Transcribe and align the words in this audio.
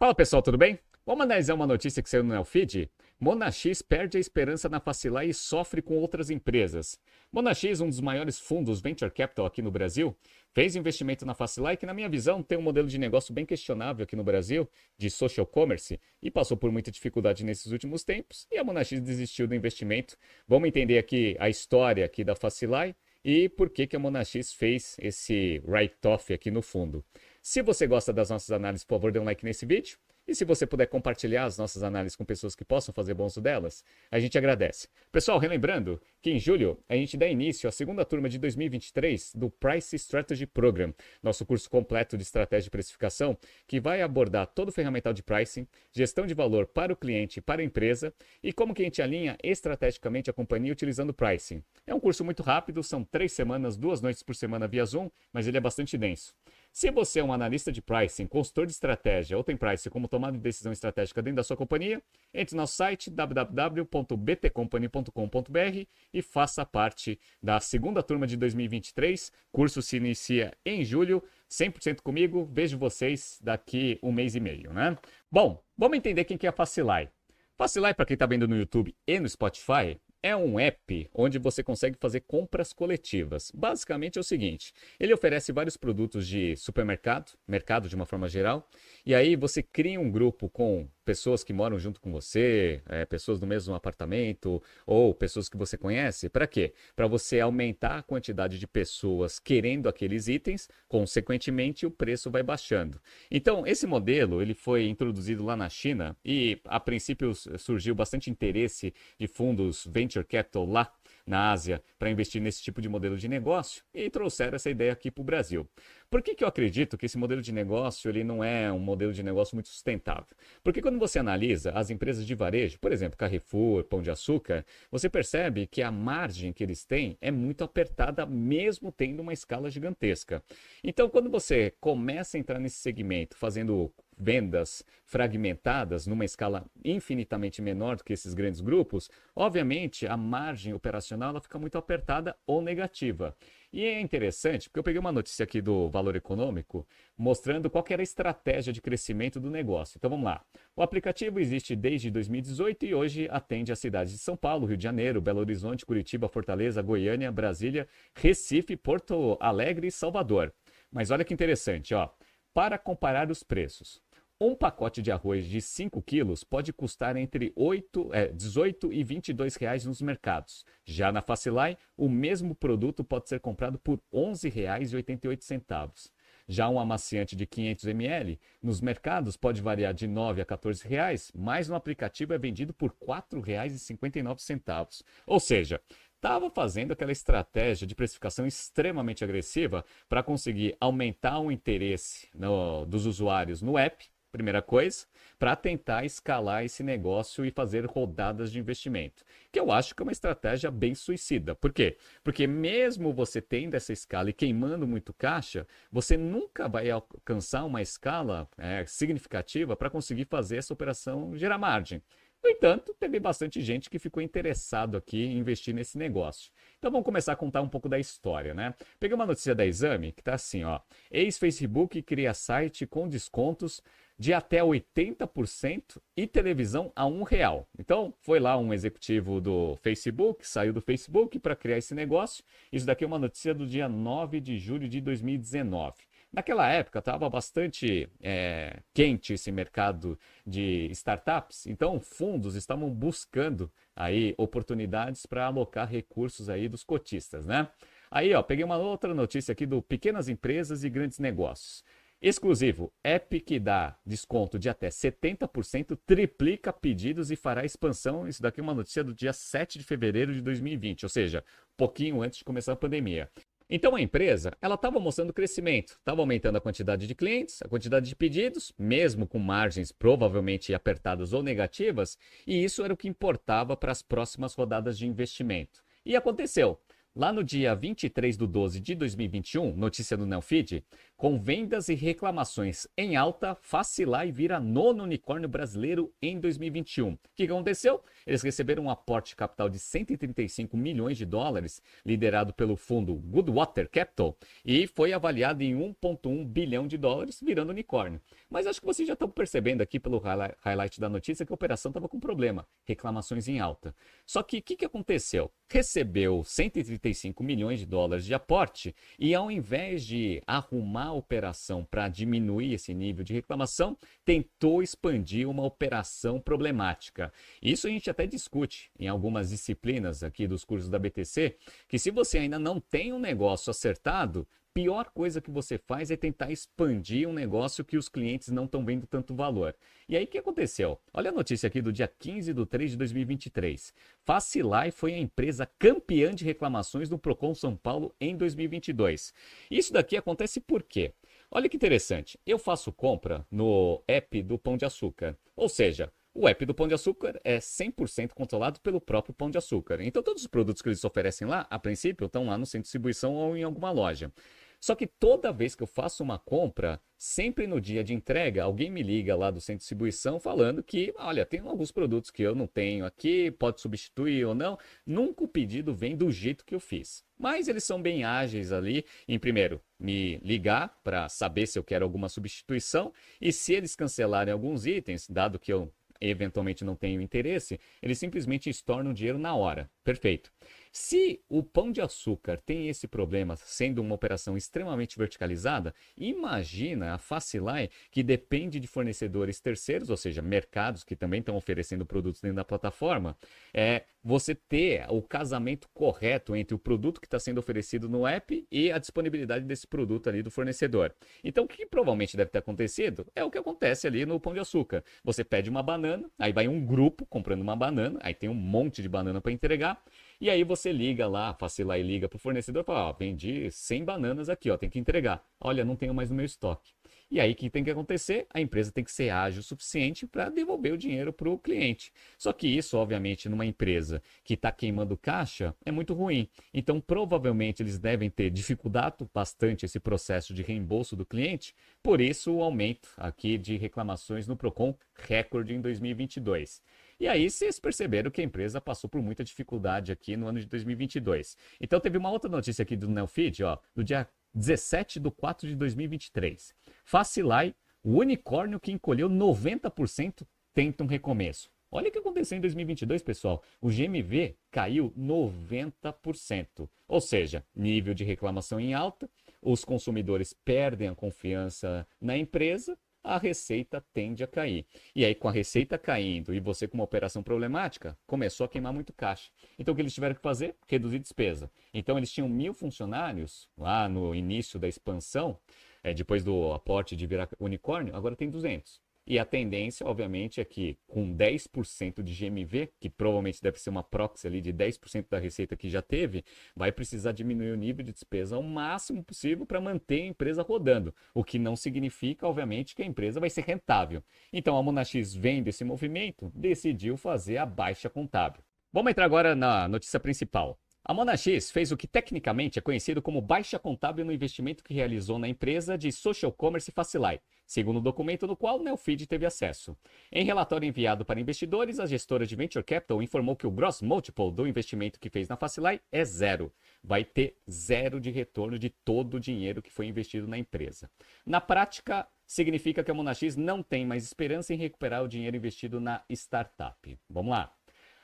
Fala 0.00 0.14
pessoal, 0.14 0.40
tudo 0.40 0.56
bem? 0.56 0.78
Vamos 1.04 1.24
analisar 1.24 1.52
uma 1.52 1.66
notícia 1.66 2.02
que 2.02 2.08
saiu 2.08 2.24
no 2.24 2.30
Neofeed? 2.32 2.90
Monax 3.20 3.82
perde 3.86 4.16
a 4.16 4.20
esperança 4.20 4.66
na 4.66 4.80
Facilai 4.80 5.28
e 5.28 5.34
sofre 5.34 5.82
com 5.82 5.98
outras 5.98 6.30
empresas. 6.30 6.98
Monax, 7.30 7.82
um 7.82 7.86
dos 7.86 8.00
maiores 8.00 8.38
fundos 8.38 8.80
venture 8.80 9.10
capital 9.10 9.44
aqui 9.44 9.60
no 9.60 9.70
Brasil, 9.70 10.16
fez 10.54 10.74
investimento 10.74 11.26
na 11.26 11.34
Facilai, 11.34 11.76
que 11.76 11.84
na 11.84 11.92
minha 11.92 12.08
visão 12.08 12.42
tem 12.42 12.56
um 12.56 12.62
modelo 12.62 12.88
de 12.88 12.96
negócio 12.96 13.34
bem 13.34 13.44
questionável 13.44 14.04
aqui 14.04 14.16
no 14.16 14.24
Brasil, 14.24 14.66
de 14.96 15.10
social 15.10 15.46
commerce, 15.46 16.00
e 16.22 16.30
passou 16.30 16.56
por 16.56 16.72
muita 16.72 16.90
dificuldade 16.90 17.44
nesses 17.44 17.70
últimos 17.70 18.02
tempos, 18.02 18.46
e 18.50 18.56
a 18.56 18.64
Monax 18.64 18.88
desistiu 19.02 19.46
do 19.46 19.54
investimento. 19.54 20.16
Vamos 20.48 20.66
entender 20.66 20.96
aqui 20.96 21.36
a 21.38 21.50
história 21.50 22.06
aqui 22.06 22.24
da 22.24 22.34
Facilai 22.34 22.96
e 23.22 23.50
por 23.50 23.68
que, 23.68 23.86
que 23.86 23.96
a 23.96 23.98
Monax 23.98 24.54
fez 24.54 24.96
esse 24.98 25.60
write-off 25.66 26.32
aqui 26.32 26.50
no 26.50 26.62
fundo. 26.62 27.04
Se 27.42 27.62
você 27.62 27.86
gosta 27.86 28.12
das 28.12 28.28
nossas 28.28 28.50
análises, 28.50 28.84
por 28.84 28.96
favor, 28.96 29.12
dê 29.12 29.18
um 29.18 29.24
like 29.24 29.44
nesse 29.44 29.64
vídeo. 29.64 29.98
E 30.28 30.34
se 30.34 30.44
você 30.44 30.64
puder 30.66 30.86
compartilhar 30.86 31.44
as 31.44 31.58
nossas 31.58 31.82
análises 31.82 32.14
com 32.14 32.24
pessoas 32.24 32.54
que 32.54 32.64
possam 32.64 32.94
fazer 32.94 33.14
bom 33.14 33.24
uso 33.24 33.40
delas, 33.40 33.82
a 34.10 34.20
gente 34.20 34.38
agradece. 34.38 34.86
Pessoal, 35.10 35.38
relembrando 35.38 36.00
que 36.22 36.30
em 36.30 36.38
julho 36.38 36.78
a 36.88 36.94
gente 36.94 37.16
dá 37.16 37.26
início 37.26 37.68
à 37.68 37.72
segunda 37.72 38.04
turma 38.04 38.28
de 38.28 38.38
2023 38.38 39.32
do 39.34 39.50
Price 39.50 39.96
Strategy 39.96 40.46
Program, 40.46 40.94
nosso 41.20 41.44
curso 41.44 41.68
completo 41.68 42.16
de 42.16 42.22
estratégia 42.22 42.64
de 42.64 42.70
precificação, 42.70 43.36
que 43.66 43.80
vai 43.80 44.02
abordar 44.02 44.46
todo 44.46 44.68
o 44.68 44.72
ferramental 44.72 45.12
de 45.12 45.22
pricing, 45.22 45.66
gestão 45.90 46.26
de 46.26 46.34
valor 46.34 46.66
para 46.66 46.92
o 46.92 46.96
cliente 46.96 47.40
e 47.40 47.42
para 47.42 47.62
a 47.62 47.64
empresa 47.64 48.14
e 48.40 48.52
como 48.52 48.74
que 48.74 48.82
a 48.82 48.84
gente 48.84 49.02
alinha 49.02 49.36
estrategicamente 49.42 50.30
a 50.30 50.32
companhia 50.32 50.72
utilizando 50.72 51.12
pricing. 51.12 51.64
É 51.86 51.94
um 51.94 51.98
curso 51.98 52.24
muito 52.24 52.42
rápido, 52.42 52.84
são 52.84 53.02
três 53.02 53.32
semanas, 53.32 53.76
duas 53.76 54.00
noites 54.00 54.22
por 54.22 54.36
semana 54.36 54.68
via 54.68 54.84
Zoom, 54.84 55.10
mas 55.32 55.48
ele 55.48 55.56
é 55.56 55.60
bastante 55.60 55.98
denso. 55.98 56.36
Se 56.72 56.90
você 56.90 57.20
é 57.20 57.24
um 57.24 57.32
analista 57.32 57.72
de 57.72 57.82
pricing, 57.82 58.26
consultor 58.26 58.64
de 58.64 58.72
estratégia 58.72 59.36
ou 59.36 59.42
tem 59.42 59.56
pricing 59.56 59.90
como 59.90 60.06
tomada 60.06 60.36
de 60.36 60.42
decisão 60.42 60.70
estratégica 60.72 61.20
dentro 61.20 61.34
da 61.36 61.42
sua 61.42 61.56
companhia, 61.56 62.00
entre 62.32 62.54
no 62.54 62.62
nosso 62.62 62.76
site 62.76 63.10
www.btcompany.com.br 63.10 65.86
e 66.14 66.22
faça 66.22 66.64
parte 66.64 67.18
da 67.42 67.58
segunda 67.58 68.04
turma 68.04 68.24
de 68.26 68.36
2023. 68.36 69.32
O 69.52 69.52
curso 69.52 69.82
se 69.82 69.96
inicia 69.96 70.52
em 70.64 70.84
julho, 70.84 71.20
100% 71.50 72.02
comigo. 72.02 72.48
Vejo 72.52 72.78
vocês 72.78 73.40
daqui 73.42 73.98
um 74.00 74.12
mês 74.12 74.36
e 74.36 74.40
meio, 74.40 74.72
né? 74.72 74.96
Bom, 75.30 75.62
vamos 75.76 75.98
entender 75.98 76.24
quem 76.24 76.38
que 76.38 76.46
é 76.46 76.50
a 76.50 76.52
Facilai. 76.52 77.10
Facilai, 77.56 77.92
para 77.92 78.06
quem 78.06 78.14
está 78.14 78.26
vendo 78.26 78.46
no 78.46 78.56
YouTube 78.56 78.94
e 79.06 79.20
no 79.20 79.28
Spotify, 79.28 80.00
é 80.22 80.36
um 80.36 80.58
app 80.58 81.08
onde 81.14 81.38
você 81.38 81.62
consegue 81.62 81.96
fazer 81.98 82.20
compras 82.20 82.72
coletivas. 82.72 83.50
Basicamente 83.54 84.18
é 84.18 84.20
o 84.20 84.24
seguinte: 84.24 84.72
ele 84.98 85.14
oferece 85.14 85.52
vários 85.52 85.76
produtos 85.76 86.26
de 86.26 86.56
supermercado, 86.56 87.32
mercado 87.46 87.88
de 87.88 87.94
uma 87.94 88.06
forma 88.06 88.28
geral, 88.28 88.68
e 89.04 89.14
aí 89.14 89.36
você 89.36 89.62
cria 89.62 90.00
um 90.00 90.10
grupo 90.10 90.48
com 90.48 90.88
pessoas 91.10 91.42
que 91.42 91.52
moram 91.52 91.76
junto 91.76 92.00
com 92.00 92.12
você, 92.12 92.80
é, 92.88 93.04
pessoas 93.04 93.40
do 93.40 93.46
mesmo 93.46 93.74
apartamento 93.74 94.62
ou 94.86 95.12
pessoas 95.12 95.48
que 95.48 95.56
você 95.56 95.76
conhece. 95.76 96.28
Para 96.28 96.46
quê? 96.46 96.72
Para 96.94 97.08
você 97.08 97.40
aumentar 97.40 97.98
a 97.98 98.02
quantidade 98.02 98.60
de 98.60 98.66
pessoas 98.68 99.40
querendo 99.40 99.88
aqueles 99.88 100.28
itens, 100.28 100.68
consequentemente 100.86 101.84
o 101.84 101.90
preço 101.90 102.30
vai 102.30 102.44
baixando. 102.44 103.00
Então 103.28 103.66
esse 103.66 103.88
modelo 103.88 104.40
ele 104.40 104.54
foi 104.54 104.86
introduzido 104.86 105.44
lá 105.44 105.56
na 105.56 105.68
China 105.68 106.16
e 106.24 106.60
a 106.64 106.78
princípio 106.78 107.34
surgiu 107.58 107.92
bastante 107.92 108.30
interesse 108.30 108.94
de 109.18 109.26
fundos 109.26 109.84
venture 109.90 110.24
capital 110.24 110.64
lá 110.64 110.92
na 111.26 111.50
Ásia 111.50 111.82
para 111.98 112.10
investir 112.10 112.40
nesse 112.40 112.62
tipo 112.62 112.80
de 112.80 112.88
modelo 112.88 113.16
de 113.16 113.28
negócio 113.28 113.84
e 113.94 114.08
trouxeram 114.10 114.56
essa 114.56 114.70
ideia 114.70 114.92
aqui 114.92 115.10
para 115.10 115.22
o 115.22 115.24
Brasil. 115.24 115.68
Por 116.10 116.22
que, 116.22 116.34
que 116.34 116.42
eu 116.42 116.48
acredito 116.48 116.98
que 116.98 117.06
esse 117.06 117.16
modelo 117.16 117.40
de 117.40 117.52
negócio 117.52 118.08
ele 118.08 118.24
não 118.24 118.42
é 118.42 118.72
um 118.72 118.80
modelo 118.80 119.12
de 119.12 119.22
negócio 119.22 119.54
muito 119.54 119.68
sustentável? 119.68 120.36
Porque 120.62 120.82
quando 120.82 120.98
você 120.98 121.20
analisa 121.20 121.70
as 121.70 121.88
empresas 121.88 122.26
de 122.26 122.34
varejo, 122.34 122.80
por 122.80 122.90
exemplo, 122.90 123.16
Carrefour, 123.16 123.84
Pão 123.84 124.02
de 124.02 124.10
Açúcar, 124.10 124.64
você 124.90 125.08
percebe 125.08 125.68
que 125.68 125.82
a 125.82 125.92
margem 125.92 126.52
que 126.52 126.64
eles 126.64 126.84
têm 126.84 127.16
é 127.20 127.30
muito 127.30 127.62
apertada, 127.62 128.26
mesmo 128.26 128.90
tendo 128.90 129.20
uma 129.20 129.32
escala 129.32 129.70
gigantesca. 129.70 130.42
Então, 130.82 131.08
quando 131.08 131.30
você 131.30 131.72
começa 131.80 132.36
a 132.36 132.40
entrar 132.40 132.58
nesse 132.58 132.78
segmento 132.78 133.36
fazendo 133.36 133.92
vendas 134.20 134.84
fragmentadas 135.06 136.06
numa 136.06 136.26
escala 136.26 136.66
infinitamente 136.84 137.62
menor 137.62 137.96
do 137.96 138.04
que 138.04 138.12
esses 138.12 138.34
grandes 138.34 138.60
grupos, 138.60 139.08
obviamente 139.34 140.06
a 140.06 140.16
margem 140.16 140.74
operacional 140.74 141.30
ela 141.30 141.40
fica 141.40 141.58
muito 141.58 141.78
apertada 141.78 142.36
ou 142.46 142.60
negativa. 142.60 143.34
E 143.72 143.84
é 143.84 144.00
interessante, 144.00 144.68
porque 144.68 144.80
eu 144.80 144.82
peguei 144.82 144.98
uma 144.98 145.12
notícia 145.12 145.44
aqui 145.44 145.60
do 145.60 145.88
Valor 145.88 146.16
Econômico 146.16 146.86
mostrando 147.16 147.70
qual 147.70 147.84
era 147.88 148.02
a 148.02 148.04
estratégia 148.04 148.72
de 148.72 148.82
crescimento 148.82 149.40
do 149.40 149.48
negócio. 149.48 149.96
Então 149.96 150.10
vamos 150.10 150.24
lá. 150.24 150.44
O 150.76 150.82
aplicativo 150.82 151.38
existe 151.38 151.74
desde 151.74 152.10
2018 152.10 152.84
e 152.84 152.94
hoje 152.94 153.28
atende 153.30 153.72
as 153.72 153.78
cidades 153.78 154.12
de 154.12 154.18
São 154.18 154.36
Paulo, 154.36 154.66
Rio 154.66 154.76
de 154.76 154.82
Janeiro, 154.82 155.20
Belo 155.20 155.40
Horizonte, 155.40 155.86
Curitiba, 155.86 156.28
Fortaleza, 156.28 156.82
Goiânia, 156.82 157.30
Brasília, 157.30 157.86
Recife, 158.14 158.76
Porto 158.76 159.38
Alegre 159.40 159.86
e 159.86 159.92
Salvador. 159.92 160.52
Mas 160.90 161.10
olha 161.10 161.24
que 161.24 161.32
interessante, 161.32 161.94
ó. 161.94 162.10
Para 162.52 162.76
comparar 162.76 163.30
os 163.30 163.44
preços, 163.44 164.02
um 164.40 164.54
pacote 164.54 165.02
de 165.02 165.12
arroz 165.12 165.46
de 165.46 165.60
5 165.60 166.00
quilos 166.00 166.42
pode 166.42 166.72
custar 166.72 167.14
entre 167.14 167.52
8, 167.54 168.10
é, 168.14 168.28
18 168.28 168.90
e 168.90 169.04
22 169.04 169.54
reais 169.56 169.84
nos 169.84 170.00
mercados. 170.00 170.64
Já 170.82 171.12
na 171.12 171.20
Facilai, 171.20 171.76
o 171.94 172.08
mesmo 172.08 172.54
produto 172.54 173.04
pode 173.04 173.28
ser 173.28 173.38
comprado 173.38 173.78
por 173.78 173.96
R$ 173.96 174.18
11,88. 174.18 176.10
Já 176.48 176.70
um 176.70 176.80
amaciante 176.80 177.36
de 177.36 177.46
500 177.46 177.84
ml, 177.84 178.40
nos 178.62 178.80
mercados 178.80 179.36
pode 179.36 179.60
variar 179.60 179.92
de 179.92 180.06
9 180.06 180.40
a 180.40 180.46
14 180.46 180.88
reais, 180.88 181.30
mas 181.34 181.68
no 181.68 181.74
aplicativo 181.74 182.32
é 182.32 182.38
vendido 182.38 182.72
por 182.72 182.90
R$ 182.90 182.96
4,59. 183.06 185.04
Ou 185.26 185.38
seja, 185.38 185.80
estava 186.16 186.48
fazendo 186.50 186.92
aquela 186.92 187.12
estratégia 187.12 187.86
de 187.86 187.94
precificação 187.94 188.46
extremamente 188.46 189.22
agressiva 189.22 189.84
para 190.08 190.22
conseguir 190.22 190.74
aumentar 190.80 191.38
o 191.40 191.52
interesse 191.52 192.26
no, 192.34 192.86
dos 192.86 193.04
usuários 193.04 193.60
no 193.60 193.78
app 193.78 194.08
primeira 194.30 194.62
coisa, 194.62 195.06
para 195.38 195.56
tentar 195.56 196.04
escalar 196.04 196.64
esse 196.64 196.82
negócio 196.82 197.44
e 197.44 197.50
fazer 197.50 197.84
rodadas 197.86 198.50
de 198.50 198.58
investimento. 198.58 199.24
Que 199.52 199.60
eu 199.60 199.70
acho 199.70 199.94
que 199.94 200.02
é 200.02 200.04
uma 200.04 200.12
estratégia 200.12 200.70
bem 200.70 200.94
suicida. 200.94 201.54
Por 201.54 201.72
quê? 201.72 201.96
Porque 202.22 202.46
mesmo 202.46 203.12
você 203.12 203.40
tendo 203.40 203.74
essa 203.74 203.92
escala 203.92 204.30
e 204.30 204.32
queimando 204.32 204.86
muito 204.86 205.12
caixa, 205.12 205.66
você 205.90 206.16
nunca 206.16 206.68
vai 206.68 206.90
alcançar 206.90 207.64
uma 207.64 207.82
escala 207.82 208.48
é, 208.56 208.84
significativa 208.86 209.76
para 209.76 209.90
conseguir 209.90 210.26
fazer 210.26 210.56
essa 210.56 210.72
operação 210.72 211.36
gerar 211.36 211.58
margem. 211.58 212.02
No 212.42 212.48
entanto, 212.48 212.94
teve 212.98 213.20
bastante 213.20 213.60
gente 213.60 213.90
que 213.90 213.98
ficou 213.98 214.22
interessado 214.22 214.96
aqui 214.96 215.24
em 215.24 215.38
investir 215.38 215.74
nesse 215.74 215.98
negócio. 215.98 216.50
Então 216.78 216.90
vamos 216.90 217.04
começar 217.04 217.32
a 217.32 217.36
contar 217.36 217.60
um 217.60 217.68
pouco 217.68 217.86
da 217.86 217.98
história, 217.98 218.54
né? 218.54 218.74
Peguei 218.98 219.14
uma 219.14 219.26
notícia 219.26 219.54
da 219.54 219.66
Exame 219.66 220.12
que 220.12 220.22
está 220.22 220.34
assim, 220.34 220.64
ó. 220.64 220.80
Ex-Facebook 221.10 222.00
cria 222.02 222.32
site 222.32 222.86
com 222.86 223.06
descontos 223.08 223.82
de 224.20 224.34
até 224.34 224.60
80% 224.60 225.96
e 226.14 226.26
televisão 226.26 226.92
a 226.94 227.06
um 227.06 227.22
real. 227.22 227.66
Então, 227.78 228.12
foi 228.20 228.38
lá 228.38 228.54
um 228.58 228.70
executivo 228.70 229.40
do 229.40 229.76
Facebook, 229.76 230.46
saiu 230.46 230.74
do 230.74 230.82
Facebook 230.82 231.38
para 231.38 231.56
criar 231.56 231.78
esse 231.78 231.94
negócio. 231.94 232.44
Isso 232.70 232.84
daqui 232.84 233.02
é 233.02 233.06
uma 233.06 233.18
notícia 233.18 233.54
do 233.54 233.66
dia 233.66 233.88
9 233.88 234.38
de 234.38 234.58
julho 234.58 234.86
de 234.90 235.00
2019. 235.00 235.94
Naquela 236.30 236.68
época 236.70 236.98
estava 236.98 237.30
bastante 237.30 238.10
é, 238.20 238.80
quente 238.92 239.32
esse 239.32 239.50
mercado 239.50 240.18
de 240.46 240.90
startups, 240.90 241.66
então 241.66 241.98
fundos 241.98 242.54
estavam 242.54 242.90
buscando 242.90 243.72
aí 243.96 244.34
oportunidades 244.36 245.24
para 245.24 245.46
alocar 245.46 245.88
recursos 245.88 246.50
aí 246.50 246.68
dos 246.68 246.84
cotistas, 246.84 247.46
né? 247.46 247.68
Aí, 248.10 248.34
ó, 248.34 248.42
peguei 248.42 248.64
uma 248.64 248.76
outra 248.76 249.14
notícia 249.14 249.52
aqui 249.52 249.64
do 249.64 249.80
pequenas 249.80 250.28
empresas 250.28 250.82
e 250.82 250.90
grandes 250.90 251.20
negócios. 251.20 251.84
Exclusivo, 252.22 252.92
app 253.02 253.40
que 253.40 253.58
dá 253.58 253.96
desconto 254.04 254.58
de 254.58 254.68
até 254.68 254.88
70%, 254.88 255.98
triplica 256.04 256.70
pedidos 256.70 257.30
e 257.30 257.36
fará 257.36 257.64
expansão. 257.64 258.28
Isso 258.28 258.42
daqui 258.42 258.60
é 258.60 258.62
uma 258.62 258.74
notícia 258.74 259.02
do 259.02 259.14
dia 259.14 259.32
7 259.32 259.78
de 259.78 259.84
fevereiro 259.84 260.34
de 260.34 260.42
2020, 260.42 261.06
ou 261.06 261.08
seja, 261.08 261.42
pouquinho 261.78 262.20
antes 262.20 262.40
de 262.40 262.44
começar 262.44 262.74
a 262.74 262.76
pandemia. 262.76 263.30
Então 263.70 263.96
a 263.96 264.02
empresa, 264.02 264.52
ela 264.60 264.74
estava 264.74 265.00
mostrando 265.00 265.32
crescimento, 265.32 265.92
estava 265.92 266.20
aumentando 266.20 266.58
a 266.58 266.60
quantidade 266.60 267.06
de 267.06 267.14
clientes, 267.14 267.62
a 267.62 267.68
quantidade 267.68 268.06
de 268.06 268.14
pedidos, 268.14 268.74
mesmo 268.78 269.26
com 269.26 269.38
margens 269.38 269.90
provavelmente 269.90 270.74
apertadas 270.74 271.32
ou 271.32 271.42
negativas, 271.42 272.18
e 272.46 272.62
isso 272.62 272.84
era 272.84 272.92
o 272.92 272.96
que 272.98 273.08
importava 273.08 273.74
para 273.78 273.92
as 273.92 274.02
próximas 274.02 274.52
rodadas 274.52 274.98
de 274.98 275.06
investimento. 275.06 275.82
E 276.04 276.14
aconteceu. 276.14 276.78
Lá 277.14 277.32
no 277.32 277.42
dia 277.42 277.74
23 277.74 278.38
de 278.38 278.46
12 278.46 278.78
de 278.78 278.94
2021, 278.94 279.74
notícia 279.74 280.16
do 280.16 280.24
Neofeed, 280.24 280.84
Com 281.20 281.38
vendas 281.38 281.90
e 281.90 281.94
reclamações 281.94 282.88
em 282.96 283.14
alta, 283.14 283.54
Facilai 283.54 284.32
vira 284.32 284.58
nono 284.58 285.04
unicórnio 285.04 285.50
brasileiro 285.50 286.10
em 286.22 286.40
2021. 286.40 287.12
O 287.12 287.18
que 287.36 287.42
aconteceu? 287.42 288.02
Eles 288.26 288.40
receberam 288.40 288.84
um 288.84 288.90
aporte 288.90 289.36
capital 289.36 289.68
de 289.68 289.78
135 289.78 290.78
milhões 290.78 291.18
de 291.18 291.26
dólares, 291.26 291.82
liderado 292.06 292.54
pelo 292.54 292.74
fundo 292.74 293.14
Goodwater 293.16 293.86
Capital, 293.90 294.34
e 294.64 294.86
foi 294.86 295.12
avaliado 295.12 295.62
em 295.62 295.74
1,1 295.74 296.42
bilhão 296.46 296.86
de 296.86 296.96
dólares, 296.96 297.38
virando 297.44 297.68
unicórnio. 297.68 298.18
Mas 298.48 298.66
acho 298.66 298.80
que 298.80 298.86
vocês 298.86 299.06
já 299.06 299.12
estão 299.12 299.28
percebendo 299.28 299.82
aqui 299.82 300.00
pelo 300.00 300.22
highlight 300.62 300.98
da 300.98 301.10
notícia 301.10 301.44
que 301.44 301.52
a 301.52 301.54
operação 301.54 301.90
estava 301.90 302.08
com 302.08 302.18
problema, 302.18 302.66
reclamações 302.86 303.46
em 303.46 303.60
alta. 303.60 303.94
Só 304.24 304.42
que 304.42 304.56
o 304.56 304.62
que, 304.62 304.74
que 304.74 304.86
aconteceu? 304.86 305.52
Recebeu 305.68 306.42
135 306.42 307.44
milhões 307.44 307.78
de 307.78 307.84
dólares 307.84 308.24
de 308.24 308.32
aporte 308.32 308.94
e 309.18 309.34
ao 309.34 309.50
invés 309.50 310.06
de 310.06 310.42
arrumar 310.46 311.09
operação 311.12 311.84
para 311.84 312.08
diminuir 312.08 312.74
esse 312.74 312.92
nível 312.94 313.24
de 313.24 313.32
reclamação, 313.32 313.96
tentou 314.24 314.82
expandir 314.82 315.48
uma 315.48 315.64
operação 315.64 316.40
problemática. 316.40 317.32
Isso 317.62 317.86
a 317.86 317.90
gente 317.90 318.08
até 318.10 318.26
discute 318.26 318.90
em 318.98 319.08
algumas 319.08 319.50
disciplinas 319.50 320.22
aqui 320.22 320.46
dos 320.46 320.64
cursos 320.64 320.88
da 320.88 320.98
BTC, 320.98 321.56
que 321.88 321.98
se 321.98 322.10
você 322.10 322.38
ainda 322.38 322.58
não 322.58 322.80
tem 322.80 323.12
um 323.12 323.18
negócio 323.18 323.70
acertado, 323.70 324.46
pior 324.72 325.10
coisa 325.10 325.40
que 325.40 325.50
você 325.50 325.78
faz 325.78 326.10
é 326.10 326.16
tentar 326.16 326.50
expandir 326.50 327.28
um 327.28 327.32
negócio 327.32 327.84
que 327.84 327.96
os 327.96 328.08
clientes 328.08 328.48
não 328.48 328.64
estão 328.64 328.84
vendo 328.84 329.06
tanto 329.06 329.34
valor. 329.34 329.74
E 330.08 330.16
aí 330.16 330.24
o 330.24 330.26
que 330.26 330.38
aconteceu? 330.38 330.98
Olha 331.12 331.30
a 331.30 331.32
notícia 331.32 331.66
aqui 331.66 331.82
do 331.82 331.92
dia 331.92 332.08
15 332.08 332.52
de 332.52 332.66
3 332.66 332.92
de 332.92 332.96
2023. 332.96 333.92
Facilai 334.24 334.90
foi 334.90 335.14
a 335.14 335.18
empresa 335.18 335.66
campeã 335.78 336.34
de 336.34 336.44
reclamações 336.44 337.10
no 337.10 337.18
Procon 337.18 337.54
São 337.54 337.76
Paulo 337.76 338.14
em 338.20 338.36
2022. 338.36 339.32
Isso 339.70 339.92
daqui 339.92 340.16
acontece 340.16 340.60
por 340.60 340.82
quê? 340.82 341.12
Olha 341.50 341.68
que 341.68 341.76
interessante. 341.76 342.38
Eu 342.46 342.58
faço 342.58 342.92
compra 342.92 343.44
no 343.50 344.02
app 344.06 344.42
do 344.42 344.58
Pão 344.58 344.76
de 344.76 344.84
Açúcar. 344.84 345.36
Ou 345.56 345.68
seja, 345.68 346.12
o 346.32 346.46
app 346.46 346.64
do 346.64 346.72
Pão 346.72 346.86
de 346.86 346.94
Açúcar 346.94 347.40
é 347.42 347.58
100% 347.58 348.34
controlado 348.34 348.80
pelo 348.80 349.00
próprio 349.00 349.34
Pão 349.34 349.50
de 349.50 349.58
Açúcar. 349.58 350.00
Então, 350.00 350.22
todos 350.22 350.42
os 350.42 350.48
produtos 350.48 350.80
que 350.80 350.88
eles 350.88 351.04
oferecem 351.04 351.46
lá, 351.46 351.66
a 351.68 351.76
princípio, 351.76 352.26
estão 352.26 352.46
lá 352.46 352.56
no 352.56 352.64
centro 352.64 352.82
de 352.82 352.84
distribuição 352.84 353.34
ou 353.34 353.56
em 353.56 353.64
alguma 353.64 353.90
loja. 353.90 354.32
Só 354.80 354.94
que 354.94 355.06
toda 355.06 355.52
vez 355.52 355.74
que 355.74 355.82
eu 355.82 355.86
faço 355.86 356.22
uma 356.22 356.38
compra, 356.38 356.98
sempre 357.18 357.66
no 357.66 357.78
dia 357.78 358.02
de 358.02 358.14
entrega, 358.14 358.64
alguém 358.64 358.90
me 358.90 359.02
liga 359.02 359.36
lá 359.36 359.50
do 359.50 359.60
centro 359.60 359.78
de 359.78 359.80
distribuição 359.80 360.40
falando 360.40 360.82
que, 360.82 361.12
olha, 361.18 361.44
tem 361.44 361.60
alguns 361.60 361.92
produtos 361.92 362.30
que 362.30 362.42
eu 362.42 362.54
não 362.54 362.66
tenho 362.66 363.04
aqui, 363.04 363.50
pode 363.50 363.80
substituir 363.80 364.46
ou 364.46 364.54
não. 364.54 364.78
Nunca 365.06 365.44
o 365.44 365.48
pedido 365.48 365.94
vem 365.94 366.16
do 366.16 366.30
jeito 366.32 366.64
que 366.64 366.74
eu 366.74 366.80
fiz. 366.80 367.22
Mas 367.38 367.68
eles 367.68 367.84
são 367.84 368.00
bem 368.00 368.24
ágeis 368.24 368.72
ali 368.72 369.04
em, 369.28 369.38
primeiro, 369.38 369.82
me 369.98 370.38
ligar 370.38 370.98
para 371.04 371.28
saber 371.28 371.66
se 371.66 371.78
eu 371.78 371.84
quero 371.84 372.04
alguma 372.04 372.30
substituição 372.30 373.12
e 373.38 373.52
se 373.52 373.74
eles 373.74 373.94
cancelarem 373.94 374.52
alguns 374.52 374.86
itens, 374.86 375.28
dado 375.28 375.58
que 375.58 375.72
eu 375.72 375.92
eventualmente 376.20 376.84
não 376.84 376.94
tenho 376.94 377.20
interesse, 377.20 377.80
eles 378.02 378.18
simplesmente 378.18 378.68
estornam 378.68 379.12
dinheiro 379.12 379.38
na 379.38 379.54
hora. 379.54 379.90
Perfeito. 380.04 380.52
Se 380.92 381.40
o 381.48 381.62
pão 381.62 381.92
de 381.92 382.00
açúcar 382.00 382.56
tem 382.58 382.88
esse 382.88 383.06
problema, 383.06 383.54
sendo 383.54 384.02
uma 384.02 384.14
operação 384.14 384.56
extremamente 384.56 385.16
verticalizada, 385.16 385.94
imagina 386.16 387.14
a 387.14 387.18
Facilai, 387.18 387.88
que 388.10 388.24
depende 388.24 388.80
de 388.80 388.88
fornecedores 388.88 389.60
terceiros, 389.60 390.10
ou 390.10 390.16
seja, 390.16 390.42
mercados 390.42 391.04
que 391.04 391.14
também 391.14 391.38
estão 391.38 391.56
oferecendo 391.56 392.04
produtos 392.04 392.40
dentro 392.40 392.56
da 392.56 392.64
plataforma, 392.64 393.36
é 393.72 394.02
você 394.22 394.52
ter 394.52 395.06
o 395.08 395.22
casamento 395.22 395.88
correto 395.94 396.56
entre 396.56 396.74
o 396.74 396.78
produto 396.78 397.20
que 397.20 397.26
está 397.26 397.38
sendo 397.38 397.58
oferecido 397.58 398.08
no 398.08 398.26
app 398.26 398.66
e 398.70 398.90
a 398.90 398.98
disponibilidade 398.98 399.64
desse 399.64 399.86
produto 399.86 400.28
ali 400.28 400.42
do 400.42 400.50
fornecedor. 400.50 401.14
Então, 401.42 401.64
o 401.64 401.68
que 401.68 401.86
provavelmente 401.86 402.36
deve 402.36 402.50
ter 402.50 402.58
acontecido 402.58 403.24
é 403.34 403.44
o 403.44 403.50
que 403.50 403.58
acontece 403.58 404.08
ali 404.08 404.26
no 404.26 404.40
pão 404.40 404.52
de 404.52 404.60
açúcar. 404.60 405.04
Você 405.22 405.44
pede 405.44 405.70
uma 405.70 405.84
banana, 405.84 406.28
aí 406.36 406.52
vai 406.52 406.66
um 406.66 406.84
grupo 406.84 407.24
comprando 407.26 407.60
uma 407.62 407.76
banana, 407.76 408.18
aí 408.22 408.34
tem 408.34 408.50
um 408.50 408.54
monte 408.54 409.00
de 409.00 409.08
banana 409.08 409.40
para 409.40 409.52
entregar. 409.52 410.02
E 410.40 410.48
aí 410.48 410.64
você 410.64 410.90
liga 410.90 411.28
lá, 411.28 411.52
lá 411.84 411.98
e 411.98 412.02
liga 412.02 412.26
para 412.26 412.36
o 412.36 412.40
fornecedor 412.40 412.82
e 412.82 412.86
fala, 412.86 413.10
ó, 413.10 413.12
vendi 413.12 413.70
100 413.70 414.04
bananas 414.06 414.48
aqui, 414.48 414.70
ó, 414.70 414.78
tem 414.78 414.88
que 414.88 414.98
entregar. 414.98 415.44
Olha, 415.60 415.84
não 415.84 415.94
tenho 415.94 416.14
mais 416.14 416.30
no 416.30 416.36
meu 416.36 416.46
estoque. 416.46 416.94
E 417.30 417.38
aí 417.38 417.52
o 417.52 417.54
que 417.54 417.70
tem 417.70 417.84
que 417.84 417.90
acontecer? 417.90 418.46
A 418.52 418.60
empresa 418.60 418.90
tem 418.90 419.04
que 419.04 419.12
ser 419.12 419.30
ágil 419.30 419.60
o 419.60 419.62
suficiente 419.62 420.26
para 420.26 420.48
devolver 420.48 420.92
o 420.92 420.98
dinheiro 420.98 421.32
para 421.32 421.48
o 421.48 421.58
cliente. 421.58 422.12
Só 422.36 422.52
que 422.52 422.66
isso, 422.66 422.96
obviamente, 422.96 423.48
numa 423.48 423.64
empresa 423.64 424.20
que 424.42 424.54
está 424.54 424.72
queimando 424.72 425.16
caixa, 425.16 425.74
é 425.84 425.92
muito 425.92 426.12
ruim. 426.12 426.48
Então, 426.74 427.00
provavelmente, 427.00 427.82
eles 427.82 427.98
devem 427.98 428.28
ter 428.28 428.50
dificultado 428.50 429.30
bastante 429.32 429.84
esse 429.84 430.00
processo 430.00 430.52
de 430.52 430.62
reembolso 430.62 431.14
do 431.14 431.24
cliente. 431.24 431.74
Por 432.02 432.20
isso, 432.20 432.52
o 432.52 432.62
aumento 432.62 433.08
aqui 433.16 433.56
de 433.56 433.76
reclamações 433.76 434.48
no 434.48 434.56
Procon 434.56 434.96
recorde 435.14 435.72
em 435.72 435.80
2022. 435.80 436.82
E 437.20 437.28
aí 437.28 437.50
vocês 437.50 437.78
perceberam 437.78 438.30
que 438.30 438.40
a 438.40 438.44
empresa 438.44 438.80
passou 438.80 439.08
por 439.08 439.20
muita 439.20 439.44
dificuldade 439.44 440.10
aqui 440.10 440.38
no 440.38 440.48
ano 440.48 440.58
de 440.58 440.66
2022. 440.66 441.54
Então 441.78 442.00
teve 442.00 442.16
uma 442.16 442.30
outra 442.30 442.50
notícia 442.50 442.82
aqui 442.82 442.96
do 442.96 443.08
Neofeed, 443.08 443.62
ó, 443.62 443.78
do 443.94 444.02
dia 444.02 444.26
17 444.54 445.20
de 445.20 445.30
4 445.30 445.68
de 445.68 445.74
2023. 445.76 446.74
Facilai, 447.04 447.74
o 448.02 448.18
unicórnio 448.18 448.80
que 448.80 448.92
encolheu 448.92 449.28
90% 449.28 450.46
tenta 450.72 451.04
um 451.04 451.06
recomeço. 451.06 451.70
Olha 451.92 452.08
o 452.08 452.12
que 452.12 452.18
aconteceu 452.18 452.56
em 452.56 452.60
2022, 452.60 453.22
pessoal. 453.22 453.62
O 453.80 453.88
GMV 453.88 454.56
caiu 454.70 455.12
90%. 455.18 456.88
Ou 457.08 457.20
seja, 457.20 457.64
nível 457.74 458.14
de 458.14 458.22
reclamação 458.22 458.78
em 458.78 458.94
alta, 458.94 459.28
os 459.60 459.84
consumidores 459.84 460.52
perdem 460.52 461.08
a 461.08 461.14
confiança 461.14 462.06
na 462.20 462.36
empresa 462.36 462.96
a 463.22 463.38
receita 463.38 464.04
tende 464.12 464.42
a 464.42 464.46
cair. 464.46 464.86
E 465.14 465.24
aí, 465.24 465.34
com 465.34 465.48
a 465.48 465.52
receita 465.52 465.98
caindo 465.98 466.54
e 466.54 466.60
você 466.60 466.88
com 466.88 466.96
uma 466.96 467.04
operação 467.04 467.42
problemática, 467.42 468.16
começou 468.26 468.64
a 468.64 468.68
queimar 468.68 468.92
muito 468.92 469.12
caixa. 469.12 469.50
Então, 469.78 469.92
o 469.92 469.94
que 469.94 470.02
eles 470.02 470.14
tiveram 470.14 470.34
que 470.34 470.40
fazer? 470.40 470.76
Reduzir 470.86 471.18
despesa. 471.18 471.70
Então, 471.92 472.16
eles 472.16 472.32
tinham 472.32 472.48
mil 472.48 472.72
funcionários 472.72 473.68
lá 473.76 474.08
no 474.08 474.34
início 474.34 474.78
da 474.78 474.88
expansão, 474.88 475.58
é, 476.02 476.14
depois 476.14 476.42
do 476.42 476.72
aporte 476.72 477.14
de 477.14 477.26
virar 477.26 477.48
unicórnio, 477.58 478.16
agora 478.16 478.34
tem 478.34 478.48
200. 478.48 479.00
E 479.26 479.38
a 479.38 479.44
tendência, 479.44 480.06
obviamente, 480.06 480.60
é 480.60 480.64
que 480.64 480.98
com 481.06 481.36
10% 481.36 482.22
de 482.22 482.34
GMV, 482.34 482.92
que 482.98 483.08
provavelmente 483.08 483.62
deve 483.62 483.78
ser 483.78 483.90
uma 483.90 484.02
proxy 484.02 484.46
ali 484.46 484.60
de 484.60 484.72
10% 484.72 485.26
da 485.28 485.38
receita 485.38 485.76
que 485.76 485.88
já 485.88 486.02
teve, 486.02 486.44
vai 486.74 486.90
precisar 486.90 487.32
diminuir 487.32 487.70
o 487.70 487.76
nível 487.76 488.04
de 488.04 488.12
despesa 488.12 488.56
ao 488.56 488.62
máximo 488.62 489.22
possível 489.22 489.64
para 489.64 489.80
manter 489.80 490.22
a 490.22 490.26
empresa 490.26 490.62
rodando. 490.62 491.14
O 491.34 491.44
que 491.44 491.58
não 491.58 491.76
significa, 491.76 492.46
obviamente, 492.46 492.94
que 492.94 493.02
a 493.02 493.06
empresa 493.06 493.38
vai 493.38 493.50
ser 493.50 493.62
rentável. 493.62 494.22
Então 494.52 494.76
a 494.76 494.82
Monax, 494.82 495.34
vendo 495.34 495.68
esse 495.68 495.84
movimento, 495.84 496.50
decidiu 496.54 497.16
fazer 497.16 497.58
a 497.58 497.66
baixa 497.66 498.10
contábil. 498.10 498.62
Vamos 498.92 499.10
entrar 499.10 499.24
agora 499.24 499.54
na 499.54 499.86
notícia 499.86 500.18
principal. 500.18 500.78
A 501.04 501.14
Monax 501.14 501.70
fez 501.72 501.90
o 501.90 501.96
que 501.96 502.06
tecnicamente 502.06 502.78
é 502.78 502.82
conhecido 502.82 503.22
como 503.22 503.40
baixa 503.40 503.78
contábil 503.78 504.24
no 504.24 504.32
investimento 504.32 504.84
que 504.84 504.92
realizou 504.92 505.38
na 505.38 505.48
empresa 505.48 505.96
de 505.96 506.12
social 506.12 506.52
commerce 506.52 506.92
Facilite, 506.92 507.42
segundo 507.70 507.98
o 507.98 508.00
documento 508.00 508.48
no 508.48 508.56
qual 508.56 508.80
Neofeed 508.80 509.28
teve 509.28 509.46
acesso. 509.46 509.96
Em 510.32 510.44
relatório 510.44 510.88
enviado 510.88 511.24
para 511.24 511.38
investidores, 511.38 512.00
a 512.00 512.06
gestora 512.06 512.44
de 512.44 512.56
Venture 512.56 512.84
Capital 512.84 513.22
informou 513.22 513.54
que 513.54 513.64
o 513.64 513.70
gross 513.70 514.02
multiple 514.02 514.50
do 514.50 514.66
investimento 514.66 515.20
que 515.20 515.30
fez 515.30 515.48
na 515.48 515.56
Facilite 515.56 516.02
é 516.10 516.24
zero. 516.24 516.72
Vai 517.00 517.24
ter 517.24 517.58
zero 517.70 518.20
de 518.20 518.28
retorno 518.28 518.76
de 518.76 518.90
todo 518.90 519.34
o 519.34 519.40
dinheiro 519.40 519.80
que 519.80 519.92
foi 519.92 520.08
investido 520.08 520.48
na 520.48 520.58
empresa. 520.58 521.08
Na 521.46 521.60
prática, 521.60 522.26
significa 522.44 523.04
que 523.04 523.10
a 523.12 523.14
Monax 523.14 523.54
não 523.54 523.84
tem 523.84 524.04
mais 524.04 524.24
esperança 524.24 524.74
em 524.74 524.76
recuperar 524.76 525.22
o 525.22 525.28
dinheiro 525.28 525.56
investido 525.56 526.00
na 526.00 526.24
startup. 526.28 527.16
Vamos 527.28 527.52
lá. 527.52 527.72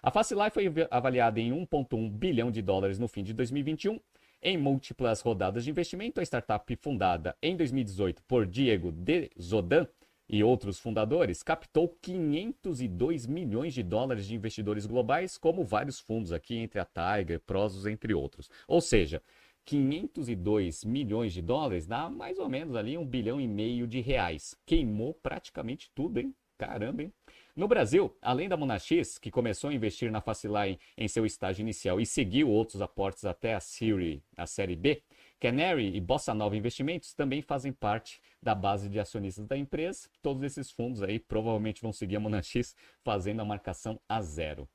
A 0.03 0.11
Facilite 0.11 0.50
foi 0.50 0.67
avaliada 0.91 1.38
em 1.38 1.53
1,1 1.53 2.11
bilhão 2.11 2.50
de 2.50 2.61
dólares 2.61 2.99
no 2.99 3.07
fim 3.07 3.23
de 3.23 3.33
2021. 3.33 4.00
Em 4.43 4.59
múltiplas 4.59 5.21
rodadas 5.23 5.64
de 5.64 5.71
investimento, 5.71 6.21
a 6.21 6.23
startup 6.23 6.76
fundada 6.76 7.37
em 7.43 7.57
2018 7.57 8.23
por 8.25 8.47
Diego 8.47 8.93
de 8.93 9.31
Zodan 9.40 9.87
e 10.28 10.45
outros 10.45 10.78
fundadores 10.78 11.43
captou 11.43 11.88
502 12.02 13.26
milhões 13.26 13.73
de 13.73 13.83
dólares 13.83 14.26
de 14.26 14.35
investidores 14.35 14.85
globais, 14.85 15.38
como 15.38 15.64
vários 15.64 15.99
fundos 15.99 16.33
aqui, 16.33 16.57
entre 16.57 16.78
a 16.78 16.85
Tiger, 16.85 17.40
Prozos, 17.40 17.87
entre 17.87 18.12
outros. 18.12 18.50
Ou 18.69 18.81
seja, 18.81 19.23
502 19.64 20.85
milhões 20.85 21.33
de 21.33 21.43
dólares 21.43 21.87
dá 21.87 22.09
mais 22.11 22.38
ou 22.38 22.49
menos 22.49 22.76
ali 22.76 22.97
um 22.99 23.07
bilhão 23.07 23.40
e 23.40 23.49
meio 23.49 23.87
de 23.87 24.00
reais. 24.00 24.55
Queimou 24.66 25.14
praticamente 25.14 25.90
tudo, 25.95 26.21
hein? 26.21 26.35
Caramba, 26.59 27.03
hein? 27.03 27.13
No 27.55 27.69
Brasil, 27.69 28.15
além 28.21 28.49
da 28.49 28.57
Monax, 28.57 29.19
que 29.19 29.31
começou 29.31 29.71
a 29.71 29.75
investir 29.75 30.11
na 30.11 30.21
Faciline 30.21 30.79
em 30.97 31.09
seu 31.09 31.25
estágio 31.25 31.63
inicial 31.63 32.01
e 32.01 32.07
seguiu 32.07 32.51
outros 32.51 32.83
aportes 32.83 33.25
até 33.25 33.55
a 33.55 33.61
Série, 33.61 34.23
a 34.37 34.47
série 34.47 34.77
B, 34.77 35.03
Canary 35.39 35.95
e 35.95 36.01
Bossa 36.01 36.33
Nova 36.33 36.57
Investimentos 36.57 37.13
também 37.13 37.43
fazem 37.43 37.73
parte 37.73 38.21
da 38.43 38.55
base 38.55 38.89
de 38.89 38.99
acionistas 38.99 39.47
da 39.47 39.57
empresa. 39.57 40.09
Todos 40.23 40.43
esses 40.43 40.71
fundos 40.71 41.03
aí 41.03 41.19
provavelmente 41.19 41.83
vão 41.83 41.93
seguir 41.93 42.17
a 42.17 42.21
Monax 42.21 42.75
fazendo 43.03 43.41
a 43.41 43.45
marcação 43.45 44.01
a 44.09 44.23
zero. 44.23 44.67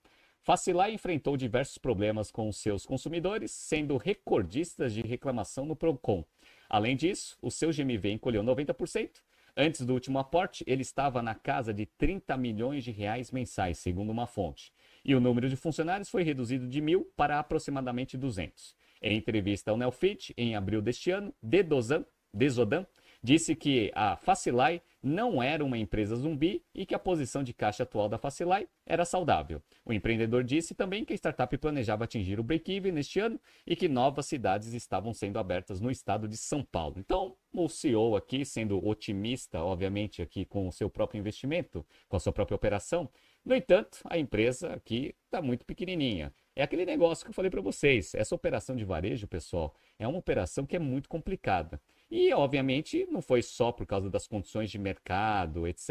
Facilai 0.44 0.94
enfrentou 0.94 1.38
diversos 1.38 1.78
problemas 1.78 2.32
com 2.32 2.52
seus 2.52 2.86
consumidores, 2.86 3.52
sendo 3.52 3.98
recordistas 3.98 4.94
de 4.94 5.02
reclamação 5.02 5.66
no 5.66 5.76
Procon. 5.76 6.26
Além 6.68 6.96
disso, 6.96 7.38
o 7.42 7.52
seu 7.52 7.70
GMV 7.70 8.12
encolheu 8.12 8.44
90%. 8.44 9.22
Antes 9.56 9.86
do 9.86 9.94
último 9.94 10.18
aporte, 10.18 10.64
ele 10.66 10.82
estava 10.82 11.22
na 11.22 11.36
casa 11.36 11.74
de 11.74 11.86
30 11.86 12.38
milhões 12.38 12.84
de 12.84 12.92
reais 12.92 13.32
mensais, 13.32 13.80
segundo 13.80 14.10
uma 14.10 14.26
fonte. 14.26 14.72
E 15.04 15.14
o 15.14 15.20
número 15.20 15.50
de 15.50 15.56
funcionários 15.56 16.10
foi 16.10 16.24
reduzido 16.24 16.68
de 16.68 16.80
mil 16.80 17.12
para 17.16 17.40
aproximadamente 17.40 18.18
200. 18.18 18.76
Em 19.02 19.18
entrevista 19.18 19.72
ao 19.72 19.78
Nelfit, 19.78 20.34
em 20.38 20.56
abril 20.56 20.82
deste 20.82 21.12
ano, 21.12 21.34
Dedosan, 21.42 22.06
Desodan 22.34 22.86
disse 23.24 23.56
que 23.56 23.92
a 23.94 24.16
Facilai 24.16 24.82
não 25.02 25.42
era 25.42 25.64
uma 25.64 25.78
empresa 25.78 26.16
zumbi 26.16 26.64
e 26.74 26.86
que 26.86 26.94
a 26.94 27.00
posição 27.00 27.44
de 27.44 27.54
caixa 27.54 27.84
atual 27.84 28.08
da 28.08 28.18
Facilai 28.18 28.68
era 28.86 29.06
saudável. 29.06 29.62
O 29.86 29.94
empreendedor 29.94 30.44
disse 30.44 30.76
também 30.76 31.04
que 31.04 31.14
a 31.14 31.16
startup 31.16 31.56
planejava 31.58 32.04
atingir 32.04 32.40
o 32.40 32.44
break-even 32.44 32.92
neste 32.92 33.20
ano 33.20 33.40
e 33.66 33.76
que 33.76 33.88
novas 33.88 34.28
cidades 34.28 34.74
estavam 34.74 35.14
sendo 35.14 35.40
abertas 35.40 35.80
no 35.80 35.90
estado 35.90 36.28
de 36.28 36.38
São 36.38 36.64
Paulo. 36.64 36.96
Então, 36.98 37.36
o 37.54 37.68
CEO 37.68 38.16
aqui, 38.16 38.46
sendo 38.46 38.86
otimista, 38.86 39.60
obviamente, 39.60 40.22
aqui 40.22 40.46
com 40.46 40.68
o 40.68 40.72
seu 40.72 40.90
próprio 40.90 41.20
investimento, 41.20 41.86
com 42.08 42.18
a 42.18 42.20
sua 42.20 42.32
própria 42.34 42.56
operação, 42.56 43.10
no 43.44 43.56
entanto, 43.56 44.00
a 44.06 44.20
empresa 44.20 44.74
aqui 44.74 45.16
está 45.26 45.42
muito 45.42 45.66
pequenininha. 45.66 46.32
É 46.56 46.62
aquele 46.62 46.86
negócio 46.86 47.26
que 47.26 47.32
eu 47.32 47.34
falei 47.34 47.50
para 47.50 47.62
vocês. 47.62 48.14
Essa 48.14 48.36
operação 48.36 48.76
de 48.76 48.86
varejo, 48.86 49.28
pessoal, 49.28 49.74
é 49.98 50.08
uma 50.08 50.20
operação 50.20 50.66
que 50.66 50.76
é 50.76 50.80
muito 50.80 51.10
complicada. 51.10 51.82
E, 52.12 52.34
obviamente, 52.34 53.08
não 53.10 53.22
foi 53.22 53.42
só 53.42 53.72
por 53.72 53.86
causa 53.86 54.10
das 54.10 54.28
condições 54.28 54.70
de 54.70 54.78
mercado, 54.78 55.66
etc. 55.66 55.90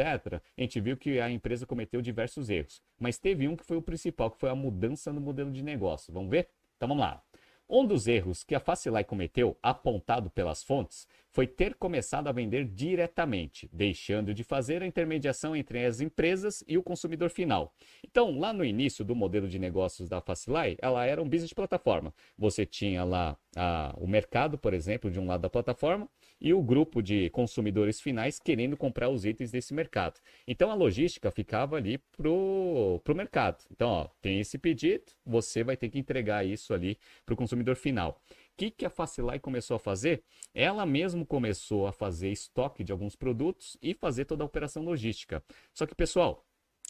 A 0.56 0.60
gente 0.60 0.78
viu 0.78 0.94
que 0.94 1.18
a 1.18 1.30
empresa 1.30 1.66
cometeu 1.66 2.02
diversos 2.02 2.50
erros. 2.50 2.82
Mas 2.98 3.16
teve 3.16 3.48
um 3.48 3.56
que 3.56 3.64
foi 3.64 3.78
o 3.78 3.82
principal, 3.82 4.30
que 4.30 4.38
foi 4.38 4.50
a 4.50 4.54
mudança 4.54 5.10
no 5.10 5.20
modelo 5.20 5.50
de 5.50 5.62
negócio. 5.62 6.12
Vamos 6.12 6.30
ver? 6.30 6.50
Então 6.76 6.86
vamos 6.86 7.02
lá. 7.02 7.22
Um 7.66 7.86
dos 7.86 8.06
erros 8.06 8.44
que 8.44 8.54
a 8.54 8.60
Facilai 8.60 9.02
cometeu, 9.02 9.56
apontado 9.62 10.28
pelas 10.28 10.62
fontes, 10.62 11.08
foi 11.32 11.46
ter 11.46 11.74
começado 11.74 12.28
a 12.28 12.32
vender 12.32 12.64
diretamente, 12.64 13.68
deixando 13.72 14.34
de 14.34 14.42
fazer 14.42 14.82
a 14.82 14.86
intermediação 14.86 15.54
entre 15.54 15.84
as 15.84 16.00
empresas 16.00 16.64
e 16.66 16.76
o 16.76 16.82
consumidor 16.82 17.30
final. 17.30 17.72
Então, 18.04 18.38
lá 18.38 18.52
no 18.52 18.64
início 18.64 19.04
do 19.04 19.14
modelo 19.14 19.48
de 19.48 19.58
negócios 19.58 20.08
da 20.08 20.20
Facilai, 20.20 20.76
ela 20.80 21.04
era 21.06 21.22
um 21.22 21.28
business 21.28 21.52
plataforma. 21.52 22.12
Você 22.36 22.66
tinha 22.66 23.04
lá 23.04 23.36
a, 23.56 23.94
o 23.96 24.06
mercado, 24.06 24.58
por 24.58 24.74
exemplo, 24.74 25.10
de 25.10 25.20
um 25.20 25.26
lado 25.26 25.42
da 25.42 25.50
plataforma, 25.50 26.08
e 26.40 26.54
o 26.54 26.62
grupo 26.62 27.02
de 27.02 27.28
consumidores 27.30 28.00
finais 28.00 28.38
querendo 28.38 28.76
comprar 28.76 29.10
os 29.10 29.24
itens 29.24 29.50
desse 29.50 29.74
mercado. 29.74 30.18
Então 30.46 30.70
a 30.70 30.74
logística 30.74 31.30
ficava 31.30 31.76
ali 31.76 31.98
pro, 32.16 33.00
pro 33.04 33.14
mercado. 33.14 33.62
Então, 33.70 33.88
ó, 33.88 34.08
tem 34.22 34.40
esse 34.40 34.56
pedido, 34.56 35.04
você 35.24 35.62
vai 35.62 35.76
ter 35.76 35.90
que 35.90 35.98
entregar 35.98 36.46
isso 36.46 36.72
ali 36.72 36.98
para 37.26 37.34
o 37.34 37.36
consumidor 37.36 37.76
final. 37.76 38.20
Que, 38.60 38.70
que 38.70 38.84
a 38.84 38.90
Facilai 38.90 39.38
começou 39.38 39.76
a 39.76 39.78
fazer? 39.78 40.22
Ela 40.52 40.84
mesmo 40.84 41.24
começou 41.24 41.86
a 41.86 41.92
fazer 41.92 42.30
estoque 42.30 42.84
de 42.84 42.92
alguns 42.92 43.16
produtos 43.16 43.74
e 43.80 43.94
fazer 43.94 44.26
toda 44.26 44.44
a 44.44 44.46
operação 44.46 44.82
logística. 44.82 45.42
Só 45.72 45.86
que, 45.86 45.94
pessoal, 45.94 46.44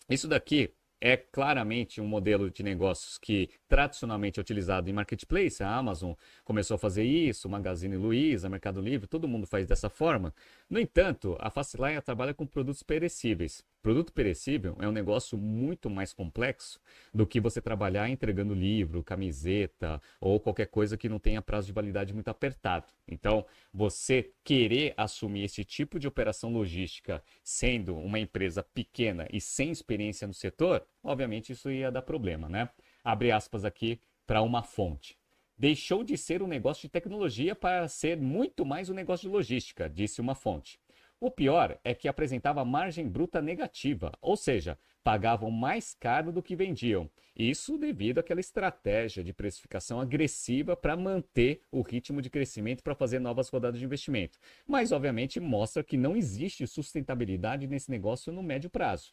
isso 0.08 0.26
daqui 0.26 0.74
é 1.00 1.16
claramente 1.16 2.00
um 2.00 2.08
modelo 2.08 2.50
de 2.50 2.64
negócios 2.64 3.18
que 3.18 3.50
tradicionalmente 3.68 4.40
é 4.40 4.42
utilizado 4.42 4.90
em 4.90 4.92
marketplace. 4.92 5.62
A 5.62 5.72
Amazon 5.72 6.14
começou 6.42 6.74
a 6.74 6.78
fazer 6.78 7.04
isso, 7.04 7.48
Magazine 7.48 7.96
Luiza, 7.96 8.48
Mercado 8.48 8.80
Livre, 8.80 9.06
todo 9.06 9.28
mundo 9.28 9.46
faz 9.46 9.64
dessa 9.64 9.88
forma. 9.88 10.34
No 10.68 10.80
entanto, 10.80 11.36
a 11.38 11.50
Facilite 11.50 12.02
trabalha 12.02 12.34
com 12.34 12.48
produtos 12.48 12.82
perecíveis. 12.82 13.64
Produto 13.82 14.12
perecível 14.12 14.76
é 14.78 14.86
um 14.86 14.92
negócio 14.92 15.38
muito 15.38 15.88
mais 15.88 16.12
complexo 16.12 16.78
do 17.14 17.26
que 17.26 17.40
você 17.40 17.62
trabalhar 17.62 18.10
entregando 18.10 18.52
livro, 18.52 19.02
camiseta 19.02 20.02
ou 20.20 20.38
qualquer 20.38 20.66
coisa 20.66 20.98
que 20.98 21.08
não 21.08 21.18
tenha 21.18 21.40
prazo 21.40 21.68
de 21.68 21.72
validade 21.72 22.12
muito 22.12 22.28
apertado. 22.28 22.92
Então, 23.08 23.46
você 23.72 24.32
querer 24.44 24.92
assumir 24.98 25.44
esse 25.44 25.64
tipo 25.64 25.98
de 25.98 26.06
operação 26.06 26.52
logística 26.52 27.22
sendo 27.42 27.96
uma 27.96 28.18
empresa 28.18 28.62
pequena 28.62 29.26
e 29.32 29.40
sem 29.40 29.70
experiência 29.70 30.26
no 30.26 30.34
setor, 30.34 30.86
obviamente 31.02 31.52
isso 31.52 31.70
ia 31.70 31.90
dar 31.90 32.02
problema, 32.02 32.50
né? 32.50 32.68
Abre 33.02 33.32
aspas 33.32 33.64
aqui 33.64 33.98
para 34.26 34.42
uma 34.42 34.62
fonte. 34.62 35.16
Deixou 35.56 36.02
de 36.02 36.16
ser 36.16 36.42
um 36.42 36.46
negócio 36.46 36.82
de 36.82 36.88
tecnologia 36.88 37.54
para 37.54 37.86
ser 37.86 38.18
muito 38.18 38.64
mais 38.64 38.90
um 38.90 38.94
negócio 38.94 39.28
de 39.28 39.34
logística, 39.34 39.88
disse 39.88 40.20
uma 40.20 40.34
fonte. 40.34 40.79
O 41.20 41.30
pior 41.30 41.78
é 41.84 41.92
que 41.94 42.08
apresentava 42.08 42.64
margem 42.64 43.06
bruta 43.06 43.42
negativa, 43.42 44.10
ou 44.22 44.38
seja, 44.38 44.78
pagavam 45.04 45.50
mais 45.50 45.92
caro 45.92 46.32
do 46.32 46.42
que 46.42 46.56
vendiam. 46.56 47.10
Isso 47.36 47.76
devido 47.76 48.20
àquela 48.20 48.40
estratégia 48.40 49.22
de 49.22 49.34
precificação 49.34 50.00
agressiva 50.00 50.74
para 50.74 50.96
manter 50.96 51.60
o 51.70 51.82
ritmo 51.82 52.22
de 52.22 52.30
crescimento 52.30 52.82
para 52.82 52.94
fazer 52.94 53.18
novas 53.18 53.50
rodadas 53.50 53.78
de 53.78 53.84
investimento. 53.84 54.38
Mas, 54.66 54.92
obviamente, 54.92 55.38
mostra 55.38 55.84
que 55.84 55.98
não 55.98 56.16
existe 56.16 56.66
sustentabilidade 56.66 57.66
nesse 57.66 57.90
negócio 57.90 58.32
no 58.32 58.42
médio 58.42 58.70
prazo. 58.70 59.12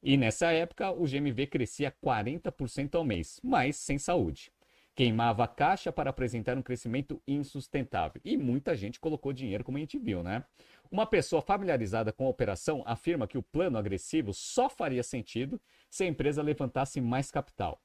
E 0.00 0.16
nessa 0.16 0.52
época, 0.52 0.92
o 0.92 1.08
GMV 1.08 1.48
crescia 1.48 1.92
40% 2.00 2.94
ao 2.94 3.04
mês, 3.04 3.40
mas 3.42 3.74
sem 3.74 3.98
saúde. 3.98 4.52
Queimava 4.98 5.44
a 5.44 5.46
caixa 5.46 5.92
para 5.92 6.10
apresentar 6.10 6.58
um 6.58 6.62
crescimento 6.62 7.22
insustentável. 7.24 8.20
E 8.24 8.36
muita 8.36 8.74
gente 8.74 8.98
colocou 8.98 9.32
dinheiro, 9.32 9.62
como 9.62 9.76
a 9.76 9.80
gente 9.80 9.96
viu, 9.96 10.24
né? 10.24 10.42
Uma 10.90 11.04
pessoa 11.04 11.42
familiarizada 11.42 12.12
com 12.12 12.26
a 12.26 12.30
operação 12.30 12.82
afirma 12.86 13.28
que 13.28 13.36
o 13.36 13.42
plano 13.42 13.76
agressivo 13.76 14.32
só 14.32 14.70
faria 14.70 15.02
sentido 15.02 15.60
se 15.90 16.04
a 16.04 16.06
empresa 16.06 16.42
levantasse 16.42 16.98
mais 16.98 17.30
capital. 17.30 17.82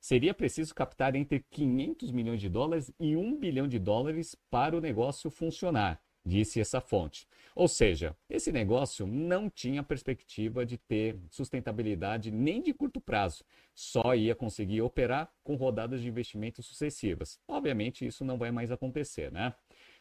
Seria 0.00 0.32
preciso 0.32 0.72
captar 0.72 1.16
entre 1.16 1.44
500 1.50 2.12
milhões 2.12 2.40
de 2.40 2.48
dólares 2.48 2.92
e 3.00 3.16
1 3.16 3.36
bilhão 3.36 3.66
de 3.66 3.80
dólares 3.80 4.36
para 4.48 4.76
o 4.76 4.80
negócio 4.80 5.30
funcionar, 5.30 6.00
disse 6.24 6.60
essa 6.60 6.80
fonte. 6.80 7.26
Ou 7.56 7.66
seja, 7.66 8.14
esse 8.30 8.52
negócio 8.52 9.04
não 9.04 9.50
tinha 9.50 9.82
perspectiva 9.82 10.64
de 10.64 10.78
ter 10.78 11.18
sustentabilidade 11.28 12.30
nem 12.30 12.62
de 12.62 12.72
curto 12.72 13.00
prazo, 13.00 13.44
só 13.74 14.14
ia 14.14 14.34
conseguir 14.34 14.80
operar 14.80 15.28
com 15.42 15.56
rodadas 15.56 16.00
de 16.00 16.08
investimento 16.08 16.62
sucessivas. 16.62 17.40
Obviamente, 17.48 18.06
isso 18.06 18.24
não 18.24 18.38
vai 18.38 18.52
mais 18.52 18.70
acontecer, 18.70 19.32
né? 19.32 19.54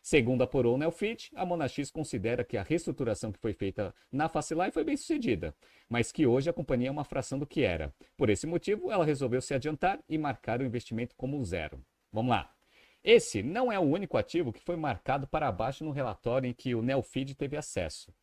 Segundo 0.05 0.43
a 0.43 0.47
Porol 0.47 0.77
Nelfit, 0.77 1.31
a 1.33 1.43
Monax 1.43 1.89
considera 1.89 2.43
que 2.43 2.57
a 2.57 2.61
reestruturação 2.61 3.31
que 3.31 3.39
foi 3.39 3.53
feita 3.53 3.91
na 4.11 4.29
Facilai 4.29 4.69
foi 4.69 4.83
bem 4.83 4.95
sucedida, 4.95 5.51
mas 5.89 6.11
que 6.11 6.27
hoje 6.27 6.47
a 6.47 6.53
companhia 6.53 6.89
é 6.89 6.91
uma 6.91 7.03
fração 7.03 7.39
do 7.39 7.47
que 7.47 7.63
era. 7.63 7.91
Por 8.15 8.29
esse 8.29 8.45
motivo, 8.45 8.91
ela 8.91 9.03
resolveu 9.03 9.41
se 9.41 9.55
adiantar 9.55 9.99
e 10.07 10.15
marcar 10.19 10.61
o 10.61 10.63
investimento 10.63 11.15
como 11.15 11.43
zero. 11.43 11.83
Vamos 12.13 12.29
lá. 12.29 12.53
Esse 13.03 13.41
não 13.41 13.71
é 13.71 13.79
o 13.79 13.81
único 13.81 14.15
ativo 14.15 14.53
que 14.53 14.61
foi 14.61 14.75
marcado 14.75 15.25
para 15.25 15.51
baixo 15.51 15.83
no 15.83 15.89
relatório 15.89 16.47
em 16.47 16.53
que 16.53 16.75
o 16.75 16.83
Nelfeed 16.83 17.33
teve 17.33 17.57
acesso. 17.57 18.13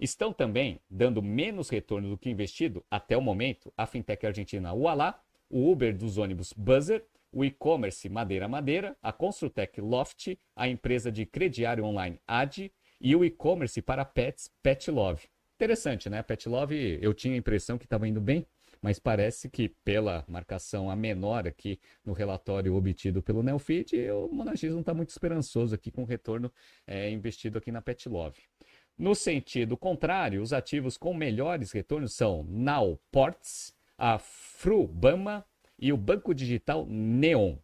Estão 0.00 0.32
também 0.32 0.80
dando 0.90 1.22
menos 1.22 1.68
retorno 1.68 2.10
do 2.10 2.18
que 2.18 2.28
investido 2.28 2.84
até 2.90 3.16
o 3.16 3.22
momento 3.22 3.72
a 3.76 3.86
fintech 3.86 4.26
argentina 4.26 4.74
Ualá, 4.74 5.22
o 5.48 5.70
Uber 5.70 5.96
dos 5.96 6.18
ônibus 6.18 6.52
Buzzer 6.52 7.06
o 7.32 7.44
e-commerce 7.44 8.08
Madeira 8.08 8.48
Madeira, 8.48 8.96
a 9.02 9.12
Construtec 9.12 9.80
Loft, 9.80 10.38
a 10.56 10.68
empresa 10.68 11.10
de 11.10 11.26
crediário 11.26 11.84
online 11.84 12.20
AD 12.26 12.72
e 13.00 13.14
o 13.14 13.24
e-commerce 13.24 13.80
para 13.80 14.04
pets 14.04 14.50
Pet 14.62 14.90
Love. 14.90 15.28
Interessante, 15.56 16.08
né? 16.08 16.22
Pet 16.22 16.48
Love, 16.48 16.98
eu 17.02 17.12
tinha 17.12 17.34
a 17.34 17.38
impressão 17.38 17.76
que 17.78 17.84
estava 17.84 18.06
indo 18.06 18.20
bem, 18.20 18.46
mas 18.80 18.98
parece 18.98 19.48
que 19.48 19.68
pela 19.84 20.24
marcação 20.28 20.90
a 20.90 20.94
menor 20.94 21.48
aqui 21.48 21.80
no 22.04 22.12
relatório 22.12 22.74
obtido 22.74 23.22
pelo 23.22 23.42
Neofit, 23.42 23.96
o 24.10 24.28
Monagismo 24.28 24.80
está 24.80 24.94
muito 24.94 25.10
esperançoso 25.10 25.74
aqui 25.74 25.90
com 25.90 26.02
o 26.02 26.06
retorno 26.06 26.52
é, 26.86 27.10
investido 27.10 27.58
aqui 27.58 27.72
na 27.72 27.82
Pet 27.82 28.08
Love. 28.08 28.40
No 28.96 29.14
sentido 29.14 29.76
contrário, 29.76 30.42
os 30.42 30.52
ativos 30.52 30.96
com 30.96 31.14
melhores 31.14 31.72
retornos 31.72 32.14
são 32.14 32.44
Now 32.44 33.00
Ports, 33.10 33.74
a 33.96 34.18
Frubama, 34.18 35.44
e 35.78 35.92
o 35.92 35.96
banco 35.96 36.34
digital 36.34 36.86
Neon. 36.86 37.56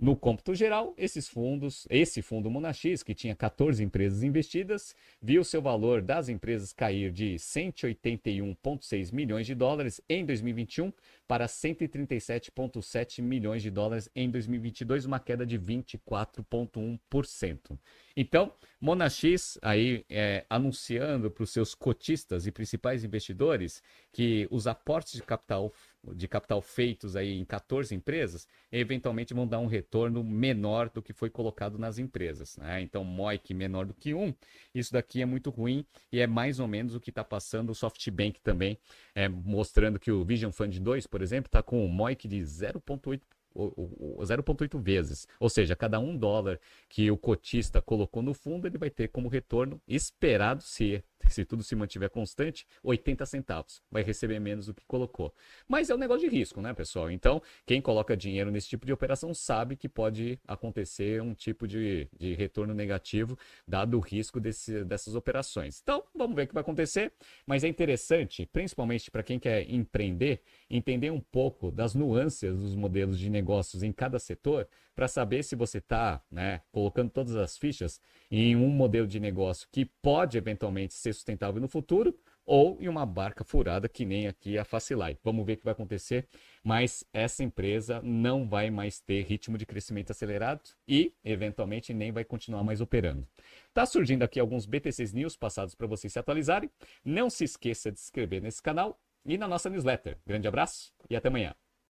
No 0.00 0.14
cômputo 0.14 0.54
geral, 0.54 0.94
esses 0.96 1.28
fundos, 1.28 1.84
esse 1.90 2.22
fundo 2.22 2.48
Monax, 2.48 3.02
que 3.02 3.12
tinha 3.12 3.34
14 3.34 3.82
empresas 3.82 4.22
investidas, 4.22 4.94
viu 5.20 5.42
seu 5.42 5.60
valor 5.60 6.00
das 6.00 6.28
empresas 6.28 6.72
cair 6.72 7.10
de 7.10 7.34
181,6 7.34 9.12
milhões 9.12 9.44
de 9.44 9.56
dólares 9.56 10.00
em 10.08 10.24
2021 10.24 10.92
para 11.26 11.46
137,7 11.46 13.20
milhões 13.20 13.60
de 13.60 13.72
dólares 13.72 14.08
em 14.14 14.30
2022, 14.30 15.04
uma 15.04 15.18
queda 15.18 15.44
de 15.44 15.58
24,1%. 15.58 17.76
Então, 18.16 18.52
Monax 18.80 19.58
aí 19.60 20.04
é, 20.08 20.46
anunciando 20.48 21.28
para 21.28 21.42
os 21.42 21.50
seus 21.50 21.74
cotistas 21.74 22.46
e 22.46 22.52
principais 22.52 23.02
investidores 23.02 23.82
que 24.12 24.46
os 24.48 24.68
aportes 24.68 25.14
de 25.14 25.24
capital 25.24 25.72
de 26.14 26.28
capital 26.28 26.62
feitos 26.62 27.16
aí 27.16 27.38
em 27.38 27.44
14 27.44 27.94
empresas, 27.94 28.46
eventualmente 28.70 29.34
vão 29.34 29.46
dar 29.46 29.58
um 29.58 29.66
retorno 29.66 30.22
menor 30.22 30.88
do 30.90 31.02
que 31.02 31.12
foi 31.12 31.28
colocado 31.28 31.78
nas 31.78 31.98
empresas. 31.98 32.56
Né? 32.56 32.80
Então, 32.82 33.04
MOIC 33.04 33.52
menor 33.52 33.86
do 33.86 33.94
que 33.94 34.14
1, 34.14 34.34
isso 34.74 34.92
daqui 34.92 35.20
é 35.22 35.26
muito 35.26 35.50
ruim 35.50 35.84
e 36.12 36.20
é 36.20 36.26
mais 36.26 36.60
ou 36.60 36.68
menos 36.68 36.94
o 36.94 37.00
que 37.00 37.10
está 37.10 37.24
passando 37.24 37.70
o 37.70 37.74
SoftBank 37.74 38.40
também, 38.40 38.78
é, 39.14 39.28
mostrando 39.28 39.98
que 39.98 40.10
o 40.10 40.24
Vision 40.24 40.52
Fund 40.52 40.78
2, 40.78 41.06
por 41.06 41.22
exemplo, 41.22 41.48
está 41.48 41.62
com 41.62 41.84
um 41.84 41.88
MOIC 41.88 42.28
de 42.28 42.40
0,8 42.40 43.20
0,8 43.56 44.80
vezes. 44.80 45.26
Ou 45.40 45.48
seja, 45.48 45.74
cada 45.74 45.98
um 45.98 46.16
dólar 46.16 46.60
que 46.88 47.10
o 47.10 47.16
cotista 47.16 47.80
colocou 47.80 48.22
no 48.22 48.34
fundo, 48.34 48.66
ele 48.66 48.78
vai 48.78 48.90
ter 48.90 49.08
como 49.08 49.28
retorno 49.28 49.80
esperado, 49.86 50.62
se, 50.62 51.02
se 51.28 51.44
tudo 51.44 51.62
se 51.62 51.74
mantiver 51.74 52.10
constante, 52.10 52.66
80 52.82 53.26
centavos. 53.26 53.82
Vai 53.90 54.02
receber 54.02 54.38
menos 54.38 54.66
do 54.66 54.74
que 54.74 54.84
colocou. 54.86 55.34
Mas 55.66 55.90
é 55.90 55.94
um 55.94 55.98
negócio 55.98 56.28
de 56.28 56.34
risco, 56.34 56.60
né, 56.60 56.72
pessoal? 56.72 57.10
Então, 57.10 57.42
quem 57.66 57.80
coloca 57.80 58.16
dinheiro 58.16 58.50
nesse 58.50 58.68
tipo 58.68 58.86
de 58.86 58.92
operação 58.92 59.34
sabe 59.34 59.76
que 59.76 59.88
pode 59.88 60.38
acontecer 60.46 61.20
um 61.20 61.34
tipo 61.34 61.66
de, 61.66 62.08
de 62.18 62.34
retorno 62.34 62.74
negativo, 62.74 63.38
dado 63.66 63.96
o 63.96 64.00
risco 64.00 64.40
desse, 64.40 64.84
dessas 64.84 65.14
operações. 65.14 65.80
Então, 65.82 66.02
vamos 66.14 66.36
ver 66.36 66.44
o 66.44 66.46
que 66.48 66.54
vai 66.54 66.62
acontecer. 66.62 67.12
Mas 67.46 67.64
é 67.64 67.68
interessante, 67.68 68.46
principalmente 68.52 69.10
para 69.10 69.22
quem 69.22 69.38
quer 69.38 69.68
empreender, 69.70 70.42
entender 70.70 71.10
um 71.10 71.20
pouco 71.20 71.70
das 71.70 71.94
nuances 71.94 72.56
dos 72.56 72.74
modelos 72.74 73.18
de 73.18 73.28
negócios 73.28 73.82
em 73.82 73.92
cada 73.92 74.18
setor, 74.18 74.68
para 74.98 75.06
saber 75.06 75.44
se 75.44 75.54
você 75.54 75.78
está 75.78 76.20
né, 76.28 76.60
colocando 76.72 77.08
todas 77.08 77.36
as 77.36 77.56
fichas 77.56 78.00
em 78.28 78.56
um 78.56 78.68
modelo 78.68 79.06
de 79.06 79.20
negócio 79.20 79.68
que 79.70 79.84
pode 79.84 80.36
eventualmente 80.36 80.92
ser 81.08 81.14
sustentável 81.14 81.60
no 81.60 81.68
futuro 81.68 82.14
ou 82.44 82.78
em 82.80 82.88
uma 82.88 83.04
barca 83.04 83.44
furada 83.44 83.88
que 83.88 84.04
nem 84.04 84.26
aqui 84.26 84.56
a 84.56 84.64
Facilai. 84.64 85.18
Vamos 85.22 85.44
ver 85.44 85.54
o 85.54 85.56
que 85.58 85.64
vai 85.64 85.72
acontecer, 85.72 86.26
mas 86.64 87.04
essa 87.12 87.44
empresa 87.44 88.00
não 88.02 88.48
vai 88.48 88.70
mais 88.70 89.00
ter 89.00 89.22
ritmo 89.22 89.58
de 89.58 89.66
crescimento 89.66 90.10
acelerado 90.10 90.62
e 90.86 91.12
eventualmente 91.22 91.92
nem 91.92 92.10
vai 92.10 92.24
continuar 92.24 92.64
mais 92.64 92.80
operando. 92.80 93.26
Tá 93.74 93.84
surgindo 93.84 94.22
aqui 94.22 94.40
alguns 94.40 94.64
BTCs 94.64 95.12
News 95.12 95.36
passados 95.36 95.74
para 95.74 95.86
vocês 95.86 96.12
se 96.12 96.18
atualizarem. 96.18 96.70
Não 97.04 97.28
se 97.28 97.44
esqueça 97.44 97.92
de 97.92 97.98
se 98.00 98.06
inscrever 98.06 98.40
nesse 98.40 98.62
canal 98.62 98.98
e 99.24 99.36
na 99.36 99.46
nossa 99.46 99.68
newsletter. 99.68 100.18
Grande 100.26 100.48
abraço 100.48 100.92
e 101.10 101.16
até 101.16 101.28
amanhã. 101.28 101.54